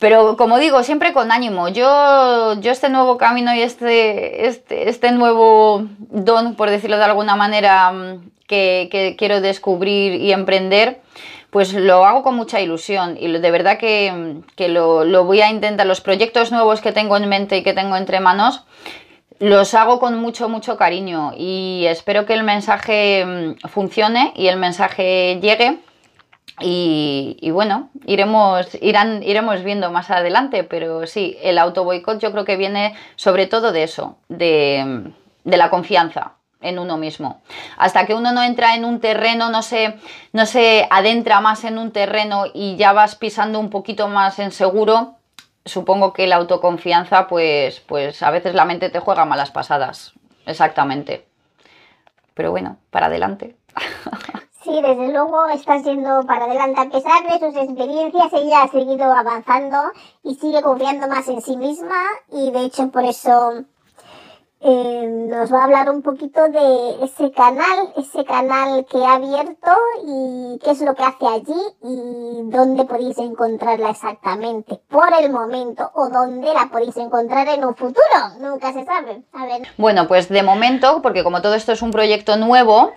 [0.01, 1.69] pero como digo, siempre con ánimo.
[1.69, 7.37] Yo, yo este nuevo camino y este, este, este nuevo don, por decirlo de alguna
[7.37, 11.03] manera, mm, que, que quiero descubrir y emprender,
[11.51, 15.87] pues lo hago con mucha ilusión y de verdad que, lo, lo voy a intentar.
[15.87, 18.65] Los proyectos nuevos que tengo en mente y que tengo entre manos,
[19.39, 24.57] los hago con mucho, mucho cariño y espero que el mensaje mm, funcione y el
[24.57, 25.79] mensaje llegue.
[26.61, 32.45] Y, bueno, iremos, irán, iremos viendo más adelante, pero sí, el auto boicot yo creo
[32.45, 35.13] que viene sobre todo de eso, de,
[35.45, 37.41] de la confianza en uno mismo.
[37.77, 39.99] Hasta que uno no entra en un terreno, no se,
[40.33, 44.53] no se adentra más en un terreno y ya vas pisando un poquito más en
[44.53, 45.15] seguro,
[45.65, 50.13] supongo que la autoconfianza, pues, pues a veces la mente te juega malas pasadas.
[50.47, 51.27] Exactamente.
[52.35, 53.57] Pero bueno, para adelante.
[54.63, 56.81] Sí, desde luego está yendo para adelante.
[56.81, 59.77] A pesar de sus experiencias, ella ha seguido avanzando
[60.23, 61.97] y sigue confiando más en sí misma
[62.31, 63.65] y de hecho por eso
[64.63, 69.71] eh, nos va a hablar un poquito de ese canal, ese canal que ha abierto
[70.05, 75.91] y qué es lo que hace allí y dónde podéis encontrarla exactamente por el momento
[75.95, 78.03] o dónde la podéis encontrar en un futuro.
[78.41, 79.23] Nunca se sabe.
[79.33, 79.63] A ver.
[79.79, 82.93] Bueno, pues de momento, porque como todo esto es un proyecto nuevo,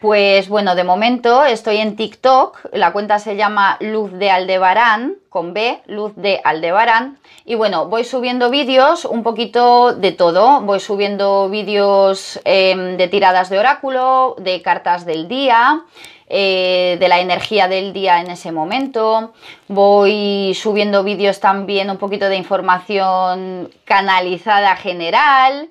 [0.00, 5.54] pues bueno, de momento estoy en TikTok, la cuenta se llama Luz de Aldebarán, con
[5.54, 11.48] B, Luz de Aldebarán, y bueno, voy subiendo vídeos un poquito de todo, voy subiendo
[11.48, 15.82] vídeos em, de tiradas de oráculo, de cartas del día,
[16.28, 19.32] eh, de la energía del día en ese momento,
[19.66, 25.70] voy subiendo vídeos también un poquito de información canalizada general,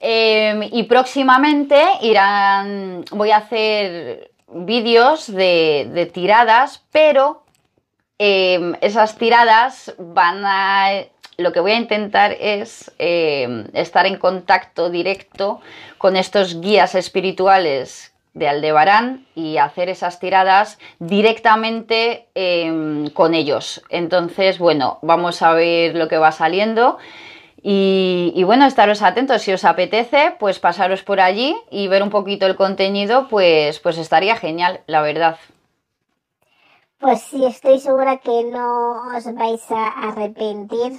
[0.00, 7.42] Em, y próximamente irán, voy a hacer vídeos de, tiradas, pero
[8.18, 11.04] em, esas tiradas van a...
[11.36, 15.60] Lo que voy a intentar es em, estar en contacto directo
[15.96, 22.26] con estos guías espirituales de Aldebarán y hacer esas tiradas directamente
[23.14, 23.82] con ellos.
[23.88, 26.98] Entonces, bueno, vamos a ver lo que va saliendo.
[27.60, 32.46] Y, bueno, estaros atentos, si os apetece, pues pasaros por allí y ver un poquito
[32.46, 35.38] el contenido, pues, pues estaría genial, la verdad.
[37.00, 40.98] Pues sí, estoy segura que no os vais a arrepentir,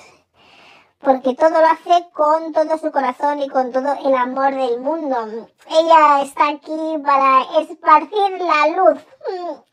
[0.99, 5.47] porque todo lo hace con todo su corazón y con todo el amor del mundo.
[5.69, 8.99] Ella está aquí para esparcir la luz,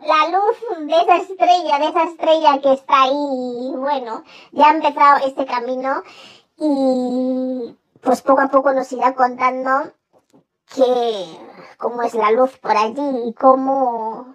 [0.00, 3.72] la luz de esa estrella, de esa estrella que está ahí.
[3.76, 4.22] Bueno,
[4.52, 6.02] ya ha empezado este camino
[6.58, 9.92] y pues poco a poco nos irá contando
[10.74, 11.38] que
[11.78, 14.34] cómo es la luz por allí y cómo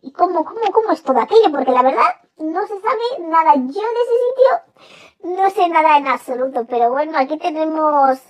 [0.00, 3.54] y cómo, cómo, cómo es todo aquello, porque la verdad no se sabe nada.
[3.56, 8.20] Yo de ese sitio no sé nada en absoluto, pero bueno, aquí tenemos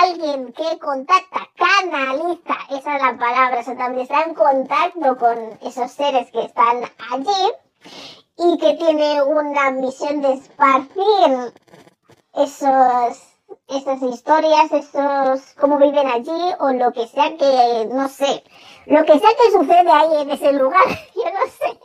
[0.00, 5.90] alguien que contacta, canaliza, esa es la palabra, o también está en contacto con esos
[5.90, 7.52] seres que están allí
[8.36, 11.52] y que tiene una misión de esparcir
[12.38, 13.18] esos,
[13.68, 18.42] esas historias, esos, cómo viven allí o lo que sea que, no sé,
[18.86, 21.78] lo que sea que sucede ahí en ese lugar, yo no sé.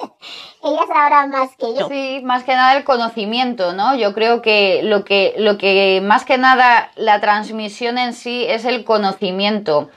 [0.64, 1.90] Ella sabrá más que yo.
[1.90, 3.96] Sí, más que nada el conocimiento, ¿no?
[3.96, 8.64] Yo creo que lo que, lo que más que nada la transmisión en sí es
[8.64, 9.90] el conocimiento.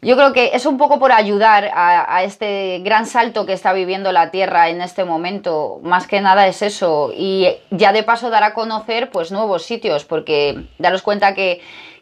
[0.00, 4.12] Yo creo que es un poco por ayudar a, este gran salto que está viviendo
[4.12, 5.80] la Tierra en este momento.
[5.82, 7.10] Más que nada es eso.
[7.12, 11.60] Y ya de paso dar a conocer pues nuevos sitios, porque daros cuenta que,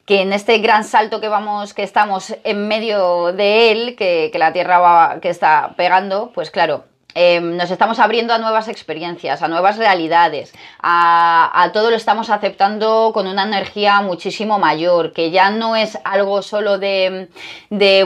[0.08, 4.52] en este gran salto que vamos, que estamos en medio de él, que, que la
[4.52, 6.84] Tierra va, que está pegando, pues claro,
[7.18, 10.52] Em, nos estamos abriendo a nuevas experiencias, a nuevas realidades,
[10.82, 16.42] a, todo lo estamos aceptando con una energía muchísimo mayor, que ya no es algo
[16.42, 17.28] solo de,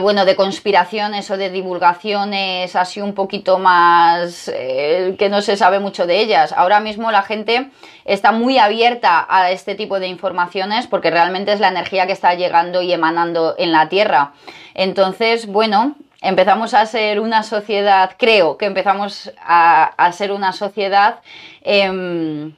[0.01, 5.79] bueno, de conspiraciones o de divulgaciones así un poquito más eh, que no se sabe
[5.79, 6.53] mucho de ellas.
[6.53, 7.69] Ahora mismo la gente
[8.05, 12.33] está muy abierta a este tipo de informaciones porque realmente es la energía que está
[12.35, 14.31] llegando y emanando en la Tierra.
[14.73, 21.19] Entonces, bueno, empezamos a ser una sociedad, creo que empezamos a, ser una sociedad,
[21.63, 22.55] em,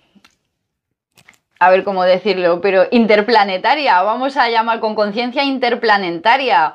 [1.60, 6.74] a ver cómo decirlo, pero interplanetaria, vamos a llamar con conciencia interplanetaria.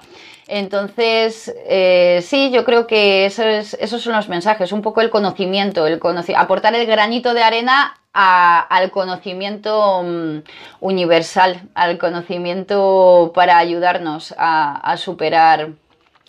[0.50, 6.00] Entonces, eh, sí, yo creo que esos son los mensajes, un poco el conocimiento, el
[6.36, 10.38] aportar el granito de arena al conocimiento mm,
[10.80, 15.72] universal, al conocimiento para ayudarnos a superar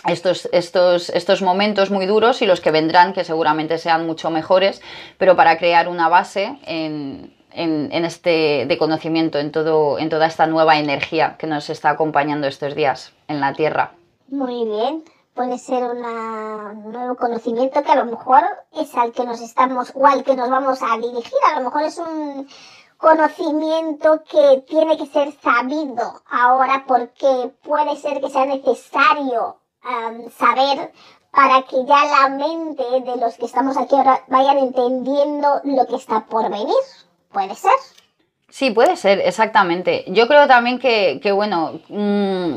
[0.07, 4.81] estos, estos, estos momentos muy duros y los que vendrán, que seguramente sean mucho mejores,
[5.17, 10.47] pero para crear una base en, en, este de conocimiento, en, todo, en toda esta
[10.47, 13.91] nueva energía que nos está acompañando estos días en la Tierra.
[14.27, 15.03] Muy bien.
[15.33, 16.01] puede ser un
[16.91, 18.43] nuevo conocimiento que a lo mejor
[18.79, 21.39] es al que nos estamos o al que nos vamos a dirigir.
[21.51, 22.47] A lo mejor es un
[22.97, 29.57] conocimiento que tiene que ser sabido ahora porque puede ser que sea necesario
[30.37, 30.91] saber
[31.31, 35.95] para que ya la mente de los que estamos aquí ahora vayan entendiendo lo que
[35.95, 36.67] está por venir.
[37.31, 37.71] ¿Puede ser?
[38.49, 40.05] Sí, puede ser, exactamente.
[40.07, 42.55] Yo creo también que, bueno, mm,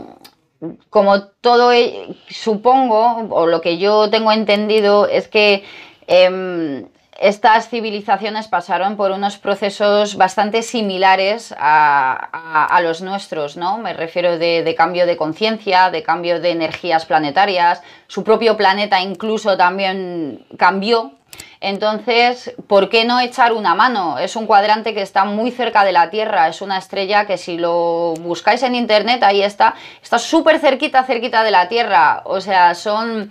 [0.89, 5.65] como todo, e, supongo, o lo que yo tengo entendido, es que
[6.07, 6.89] em,
[7.23, 13.79] estas civilizaciones pasaron por unos procesos bastante similares a, los nuestros, ¿no?
[13.79, 17.81] Me refiero de, cambio de conciencia, de cambio de energías planetarias.
[18.09, 21.13] Su propio planeta incluso también cambió.
[21.61, 24.19] Entonces, ¿por qué no echar una mano?
[24.19, 27.57] Es un cuadrante que está muy cerca de la Tierra, es una estrella que si
[27.57, 32.23] lo buscáis en internet, ahí está, está súper cerquita, cerquita de la Tierra.
[32.25, 33.31] O sea, son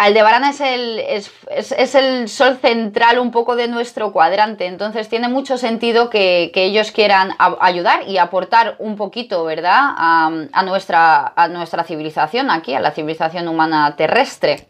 [0.00, 5.58] Aldebarán es el, es, el sol central un poco de nuestro cuadrante, entonces tiene mucho
[5.58, 12.50] sentido que, ellos quieran ayudar y aportar un poquito, ¿verdad?, a, nuestra, a nuestra civilización
[12.50, 14.68] aquí, a la civilización humana terrestre.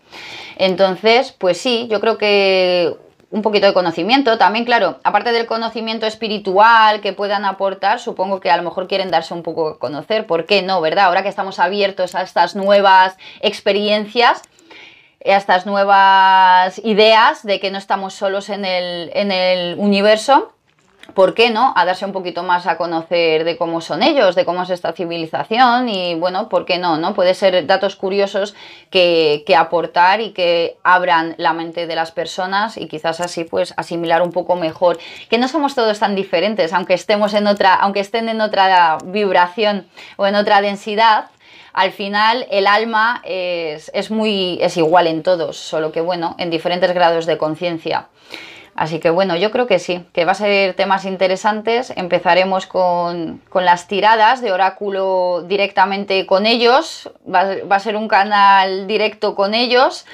[0.57, 2.97] Entonces, pues sí, yo creo que
[3.31, 4.37] un poquito de conocimiento.
[4.37, 9.12] También, claro, aparte del conocimiento espiritual que puedan aportar, supongo que a lo mejor quieren
[9.12, 10.26] darse un poco a conocer.
[10.26, 11.05] ¿Por qué no, verdad?
[11.05, 14.43] Ahora que estamos abiertos a estas nuevas experiencias,
[15.25, 20.53] a estas nuevas ideas de que no estamos solos en el, en el universo,
[21.14, 21.73] ¿por qué no?
[21.77, 24.93] A darse un poquito más a conocer de cómo son ellos, de cómo es esta
[24.93, 26.97] civilización y bueno, ¿por qué no?
[26.97, 27.14] no?
[27.14, 28.55] Puede ser datos curiosos
[28.91, 33.75] que, que, aportar y que abran la mente de las personas y quizás así pues
[33.77, 34.99] asimilar un poco mejor
[35.29, 39.87] que no somos todos tan diferentes, aunque estemos en otra, aunque estén en otra vibración
[40.16, 41.27] o en otra densidad,
[41.73, 46.93] al final el alma es, muy, es igual en todos, solo que bueno, en diferentes
[46.93, 48.09] grados de conciencia.
[48.75, 51.93] Así que bueno, yo creo que sí, que va a ser temas interesantes.
[51.97, 57.11] Empezaremos con, las tiradas de oráculo directamente con ellos.
[57.27, 60.07] Va, va, a ser un canal directo con ellos.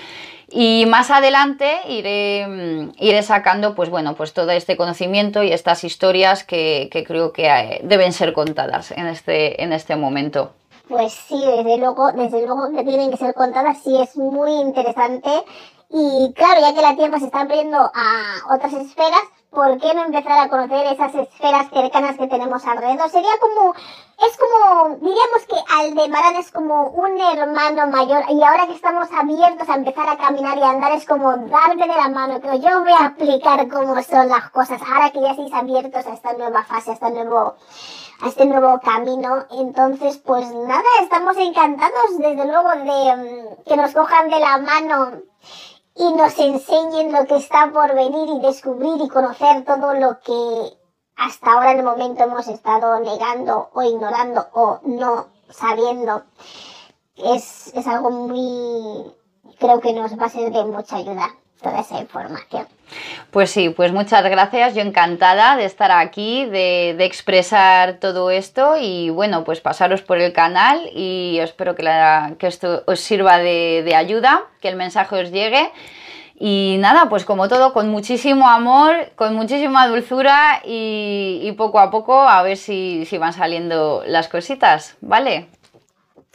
[0.48, 6.44] Y más adelante iré, iré, sacando, pues bueno, pues todo este conocimiento y estas historias
[6.44, 10.54] que, que creo que eh, deben ser contadas en este, en este momento.
[10.88, 15.44] Pues sí, desde luego, desde luego que tienen que ser contadas, sí es muy interesante.
[15.90, 20.04] Y claro, ya que la Tierra se está abriendo a otras esferas, ¿por qué no
[20.04, 23.10] empezar a conocer esas esferas cercanas que tenemos alrededor?
[23.10, 28.74] Sería como, es como, diríamos que Aldebarán es como un hermano mayor y ahora que
[28.74, 32.40] estamos abiertos a empezar a caminar y a andar es como darme de la mano,
[32.40, 36.14] que yo voy a explicar cómo son las cosas, ahora que ya estáis abiertos a
[36.14, 37.56] esta nueva fase, a este nuevo
[38.20, 39.46] a este nuevo camino.
[39.50, 45.22] Entonces, pues nada, estamos encantados desde luego de mm, que nos cojan de la mano
[45.94, 50.78] y nos enseñen lo que está por venir y descubrir y conocer todo lo que
[51.16, 56.24] hasta ahora en el momento hemos estado negando o ignorando o no sabiendo.
[57.16, 59.14] Es, es algo muy,
[59.58, 62.66] creo que nos va a ser de mucha ayuda toda esa información.
[63.30, 64.74] Pues sí, pues muchas gracias.
[64.74, 70.32] Yo encantada de estar aquí, de, expresar todo esto y bueno, pues pasaros por el
[70.32, 71.84] canal y espero que,
[72.38, 75.70] que esto os sirva de, ayuda, que el mensaje os llegue.
[76.38, 82.28] Y nada, pues como todo, con muchísimo amor, con muchísima dulzura y, poco a poco
[82.28, 85.48] a ver si, si van saliendo las cositas, ¿vale?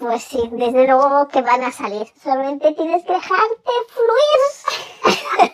[0.01, 2.07] Pues sí, desde luego que van a salir.
[2.23, 5.19] Solamente tienes que dejarte fluir.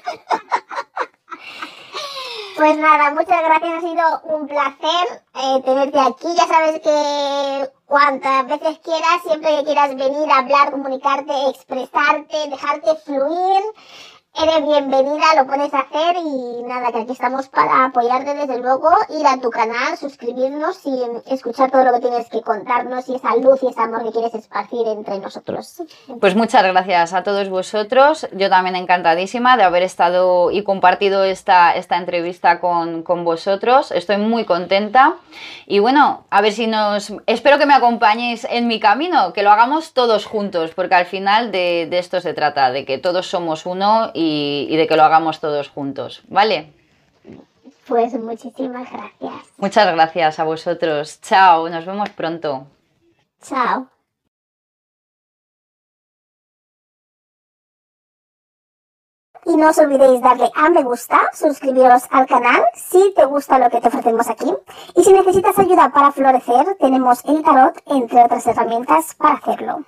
[2.56, 3.74] pues nada, muchas gracias.
[3.74, 6.34] Ha sido un placer eh, tenerte aquí.
[6.34, 12.96] Ya sabes que cuantas veces quieras, siempre que quieras venir a hablar, comunicarte, expresarte, dejarte
[13.04, 13.64] fluir
[14.40, 19.26] eres bienvenida, lo puedes hacer y nada, que aquí estamos para apoyarte desde luego, ir
[19.26, 21.02] a tu canal, suscribirnos y
[21.34, 24.36] escuchar todo lo que tienes que contarnos y esa luz y ese amor que quieres
[24.36, 25.82] esparcir entre nosotros.
[26.20, 31.72] Pues muchas gracias a todos vosotros, yo también encantadísima de haber estado y compartido esta,
[31.72, 35.16] esta entrevista con, con vosotros, estoy muy contenta.
[35.66, 39.52] Y bueno, a ver si nos, espero que me acompañéis en mi camino, que lo
[39.52, 43.66] hagamos todos juntos, porque al final de, de esto se trata, de que todos somos
[43.66, 46.74] uno y y, de que lo hagamos todos juntos, ¿vale?
[47.88, 49.54] Pues muchísimas gracias.
[49.58, 51.22] Muchas gracias a vosotros.
[51.22, 52.68] Chao, nos vemos pronto.
[53.42, 53.88] Chao.
[59.46, 63.70] Y no os olvidéis darle a me gusta, suscribiros al canal si te gusta lo
[63.70, 64.52] que te ofrecemos aquí.
[64.94, 69.86] Y si necesitas ayuda para florecer, tenemos el tarot, entre otras herramientas, para hacerlo.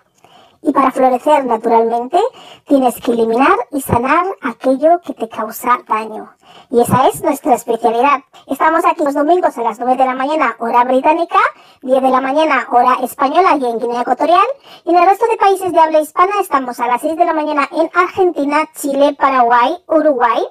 [0.62, 2.20] Y para florecer naturalmente,
[2.66, 6.34] tienes que eliminar y sanar aquello que te causa daño.
[6.70, 8.22] Y esa es nuestra especialidad.
[8.48, 11.40] Estamos aquí los domingos a las 9 de la mañana, hora británica,
[11.82, 14.48] 10 de la mañana, hora española y en Guinea Ecuatorial.
[14.84, 17.34] Y en el resto de países de habla hispana estamos a las 6 de la
[17.34, 20.46] mañana en Argentina, Chile, Paraguay, Uruguay.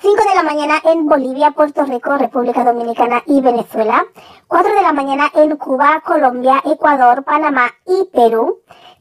[0.00, 4.04] 5 de la mañana en Bolivia, Puerto Rico, República Dominicana y Venezuela.
[4.48, 8.60] 4 de la mañana en Cuba, Colombia, Ecuador, Panamá y Perú.